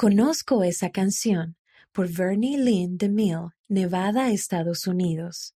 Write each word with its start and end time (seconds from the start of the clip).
Conozco 0.00 0.62
esa 0.62 0.90
canción 0.90 1.56
por 1.90 2.08
Vernie 2.08 2.56
Lynn 2.56 2.98
DeMille, 2.98 3.48
Nevada, 3.66 4.30
Estados 4.30 4.86
Unidos. 4.86 5.56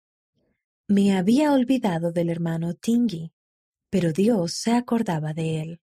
Me 0.87 1.17
había 1.17 1.53
olvidado 1.53 2.13
del 2.13 2.31
hermano 2.31 2.75
Tingy, 2.75 3.33
pero 3.91 4.13
Dios 4.13 4.53
se 4.53 4.71
acordaba 4.77 5.35
de 5.35 5.61
él. 5.61 5.81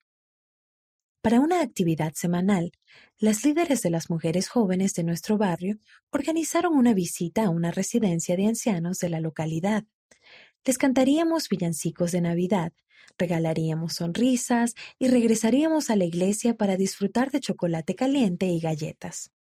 Para 1.22 1.42
una 1.42 1.60
actividad 1.60 2.14
semanal, 2.14 2.72
las 3.18 3.44
líderes 3.44 3.82
de 3.82 3.90
las 3.90 4.10
mujeres 4.10 4.48
jóvenes 4.48 4.94
de 4.94 5.04
nuestro 5.04 5.38
barrio 5.38 5.78
organizaron 6.10 6.78
una 6.78 6.94
visita 6.94 7.44
a 7.44 7.50
una 7.50 7.72
residencia 7.72 8.38
de 8.38 8.46
ancianos 8.48 9.00
de 9.00 9.10
la 9.10 9.20
localidad. 9.20 9.84
Les 10.66 10.80
cantaríamos 10.80 11.48
villancicos 11.48 12.12
de 12.12 12.22
Navidad, 12.22 12.74
regalaríamos 13.20 13.94
sonrisas 13.94 14.74
y 14.98 15.10
regresaríamos 15.10 15.92
a 15.92 15.96
la 15.96 16.06
iglesia 16.06 16.56
para 16.56 16.76
disfrutar 16.76 17.30
de 17.30 17.40
chocolate 17.40 17.94
caliente 17.94 18.48
y 18.48 18.60
galletas. 18.60 19.32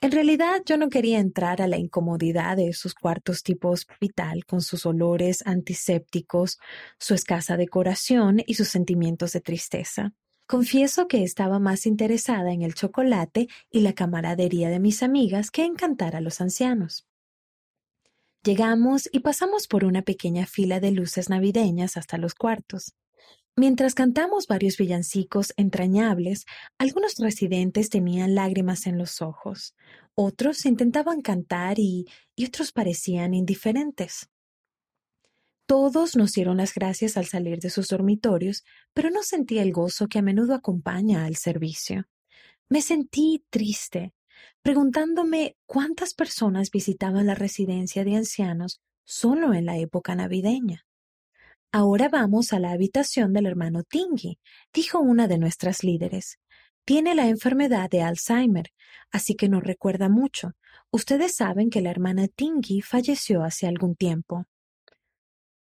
En 0.00 0.12
realidad 0.12 0.62
yo 0.66 0.76
no 0.76 0.88
quería 0.88 1.18
entrar 1.18 1.62
a 1.62 1.66
la 1.66 1.78
incomodidad 1.78 2.56
de 2.56 2.68
esos 2.68 2.94
cuartos 2.94 3.42
tipo 3.42 3.70
hospital 3.70 4.44
con 4.46 4.60
sus 4.60 4.84
olores 4.86 5.42
antisépticos, 5.46 6.58
su 6.98 7.14
escasa 7.14 7.56
decoración 7.56 8.42
y 8.46 8.54
sus 8.54 8.68
sentimientos 8.68 9.32
de 9.32 9.40
tristeza. 9.40 10.12
Confieso 10.46 11.08
que 11.08 11.22
estaba 11.22 11.58
más 11.58 11.86
interesada 11.86 12.52
en 12.52 12.62
el 12.62 12.74
chocolate 12.74 13.48
y 13.70 13.80
la 13.80 13.94
camaradería 13.94 14.68
de 14.68 14.80
mis 14.80 15.02
amigas 15.02 15.50
que 15.50 15.64
en 15.64 15.74
cantar 15.74 16.16
a 16.16 16.20
los 16.20 16.40
ancianos. 16.40 17.06
Llegamos 18.44 19.08
y 19.10 19.20
pasamos 19.20 19.66
por 19.66 19.86
una 19.86 20.02
pequeña 20.02 20.44
fila 20.44 20.78
de 20.78 20.90
luces 20.90 21.30
navideñas 21.30 21.96
hasta 21.96 22.18
los 22.18 22.34
cuartos. 22.34 22.94
Mientras 23.56 23.94
cantamos 23.94 24.46
varios 24.48 24.76
villancicos 24.76 25.54
entrañables, 25.56 26.44
algunos 26.76 27.14
residentes 27.16 27.88
tenían 27.88 28.34
lágrimas 28.34 28.86
en 28.86 28.98
los 28.98 29.22
ojos, 29.22 29.74
otros 30.14 30.66
intentaban 30.66 31.22
cantar 31.22 31.78
y, 31.78 32.06
otros 32.46 32.72
parecían 32.72 33.32
indiferentes. 33.32 34.28
Todos 35.66 36.14
nos 36.14 36.32
dieron 36.32 36.58
las 36.58 36.74
gracias 36.74 37.16
al 37.16 37.24
salir 37.24 37.60
de 37.60 37.70
sus 37.70 37.88
dormitorios, 37.88 38.64
pero 38.92 39.08
no 39.08 39.22
sentí 39.22 39.58
el 39.58 39.72
gozo 39.72 40.06
que 40.06 40.18
a 40.18 40.22
menudo 40.22 40.54
acompaña 40.54 41.24
al 41.24 41.36
servicio. 41.36 42.08
Me 42.68 42.82
sentí 42.82 43.44
triste, 43.48 44.12
preguntándome 44.62 45.56
cuántas 45.66 46.14
personas 46.14 46.70
visitaban 46.70 47.26
la 47.26 47.34
residencia 47.34 48.04
de 48.04 48.16
ancianos 48.16 48.80
solo 49.04 49.54
en 49.54 49.66
la 49.66 49.76
época 49.78 50.14
navideña. 50.14 50.86
Ahora 51.72 52.08
vamos 52.08 52.52
a 52.52 52.60
la 52.60 52.70
habitación 52.70 53.32
del 53.32 53.46
hermano 53.46 53.82
Tingy, 53.82 54.38
dijo 54.72 55.00
una 55.00 55.26
de 55.26 55.38
nuestras 55.38 55.82
líderes. 55.82 56.38
Tiene 56.84 57.14
la 57.14 57.28
enfermedad 57.28 57.90
de 57.90 58.02
Alzheimer, 58.02 58.70
así 59.10 59.34
que 59.34 59.48
no 59.48 59.60
recuerda 59.60 60.08
mucho. 60.08 60.52
Ustedes 60.90 61.34
saben 61.34 61.70
que 61.70 61.80
la 61.80 61.90
hermana 61.90 62.28
Tingy 62.28 62.80
falleció 62.80 63.42
hace 63.42 63.66
algún 63.66 63.96
tiempo. 63.96 64.46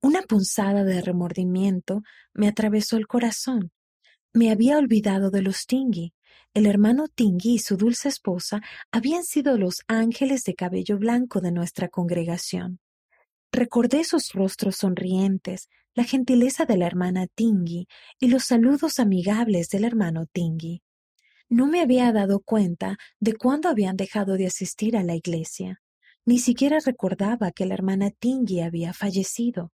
Una 0.01 0.21
punzada 0.21 0.83
de 0.83 1.01
remordimiento 1.01 2.03
me 2.33 2.47
atravesó 2.47 2.97
el 2.97 3.07
corazón. 3.07 3.71
Me 4.33 4.51
había 4.51 4.77
olvidado 4.77 5.31
de 5.31 5.41
los 5.41 5.65
Tingy. 5.65 6.13
El 6.53 6.65
hermano 6.65 7.07
Tingy 7.07 7.55
y 7.55 7.59
su 7.59 7.77
dulce 7.77 8.09
esposa 8.09 8.61
habían 8.91 9.23
sido 9.23 9.57
los 9.57 9.81
ángeles 9.87 10.43
de 10.43 10.53
cabello 10.53 10.97
blanco 10.97 11.41
de 11.41 11.51
nuestra 11.51 11.89
congregación. 11.89 12.79
Recordé 13.51 14.03
sus 14.03 14.33
rostros 14.33 14.77
sonrientes, 14.77 15.69
la 15.93 16.03
gentileza 16.03 16.65
de 16.65 16.77
la 16.77 16.87
hermana 16.87 17.27
Tingy 17.27 17.87
y 18.19 18.27
los 18.27 18.45
saludos 18.45 18.99
amigables 18.99 19.69
del 19.69 19.83
hermano 19.83 20.25
Tingy. 20.25 20.81
No 21.49 21.67
me 21.67 21.81
había 21.81 22.11
dado 22.11 22.39
cuenta 22.39 22.97
de 23.19 23.33
cuándo 23.35 23.69
habían 23.69 23.95
dejado 23.95 24.37
de 24.37 24.47
asistir 24.47 24.97
a 24.97 25.03
la 25.03 25.15
iglesia. 25.15 25.81
Ni 26.25 26.39
siquiera 26.39 26.79
recordaba 26.79 27.51
que 27.51 27.65
la 27.65 27.75
hermana 27.75 28.09
Tingy 28.09 28.61
había 28.61 28.93
fallecido. 28.93 29.71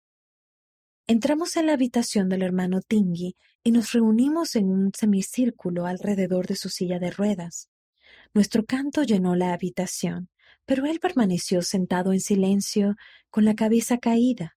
Entramos 1.10 1.58
en 1.58 1.66
la 1.66 1.74
habitación 1.74 2.30
del 2.30 2.44
hermano 2.44 2.82
Tingy 2.82 3.36
y 3.64 3.72
nos 3.72 3.94
reunimos 3.94 4.56
en 4.56 4.70
un 4.70 4.92
semicírculo 4.94 5.88
alrededor 5.88 6.46
de 6.46 6.56
su 6.56 6.70
silla 6.70 7.00
de 7.00 7.10
ruedas. 7.10 7.68
Nuestro 8.36 8.64
canto 8.64 9.02
llenó 9.02 9.36
la 9.36 9.54
habitación, 9.54 10.30
pero 10.68 10.86
él 10.86 11.00
permaneció 11.00 11.64
sentado 11.64 12.14
en 12.14 12.20
silencio, 12.20 12.96
con 13.32 13.44
la 13.44 13.56
cabeza 13.56 13.98
caída. 13.98 14.56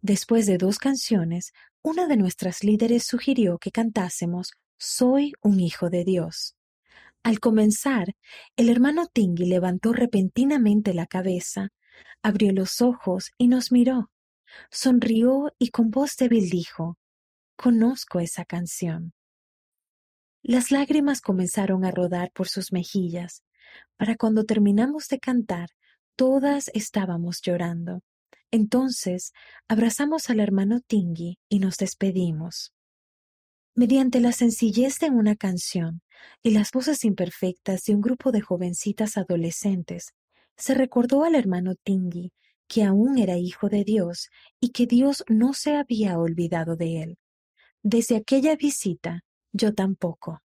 Después 0.00 0.46
de 0.46 0.56
dos 0.56 0.78
canciones, 0.78 1.52
una 1.82 2.06
de 2.06 2.16
nuestras 2.16 2.62
líderes 2.62 3.02
sugirió 3.02 3.58
que 3.58 3.72
cantásemos 3.72 4.52
Soy 4.78 5.32
un 5.42 5.58
hijo 5.58 5.90
de 5.90 6.04
Dios. 6.04 6.54
Al 7.24 7.40
comenzar, 7.40 8.14
el 8.54 8.68
hermano 8.68 9.08
Tingy 9.12 9.46
levantó 9.46 9.92
repentinamente 9.92 10.94
la 10.94 11.06
cabeza, 11.06 11.70
abrió 12.22 12.52
los 12.52 12.80
ojos 12.80 13.32
y 13.36 13.48
nos 13.48 13.72
miró. 13.72 14.10
Sonrió 14.70 15.52
y 15.58 15.70
con 15.70 15.90
voz 15.90 16.16
débil 16.16 16.50
dijo, 16.50 16.98
Conozco 17.56 18.20
esa 18.20 18.44
canción. 18.44 19.12
Las 20.42 20.70
lágrimas 20.70 21.20
comenzaron 21.20 21.84
a 21.84 21.90
rodar 21.90 22.30
por 22.32 22.48
sus 22.48 22.72
mejillas. 22.72 23.42
Para 23.96 24.16
cuando 24.16 24.44
terminamos 24.44 25.08
de 25.08 25.18
cantar, 25.18 25.70
todas 26.16 26.70
estábamos 26.74 27.40
llorando. 27.42 28.02
Entonces 28.50 29.32
abrazamos 29.68 30.30
al 30.30 30.40
hermano 30.40 30.80
Tingy 30.80 31.38
y 31.48 31.58
nos 31.58 31.78
despedimos. 31.78 32.72
Mediante 33.74 34.20
la 34.20 34.32
sencillez 34.32 34.98
de 35.00 35.10
una 35.10 35.34
canción 35.36 36.00
y 36.42 36.50
las 36.50 36.70
voces 36.70 37.04
imperfectas 37.04 37.84
de 37.84 37.94
un 37.94 38.00
grupo 38.00 38.32
de 38.32 38.40
jovencitas 38.40 39.16
adolescentes, 39.16 40.14
se 40.56 40.74
recordó 40.74 41.24
al 41.24 41.34
hermano 41.34 41.74
Tingy 41.74 42.32
que 42.68 42.84
aún 42.84 43.18
era 43.18 43.36
hijo 43.36 43.68
de 43.68 43.84
Dios 43.84 44.30
y 44.60 44.70
que 44.70 44.86
Dios 44.86 45.24
no 45.28 45.52
se 45.52 45.76
había 45.76 46.18
olvidado 46.18 46.76
de 46.76 47.02
él. 47.02 47.18
Desde 47.82 48.16
aquella 48.16 48.56
visita, 48.56 49.22
yo 49.52 49.74
tampoco. 49.74 50.40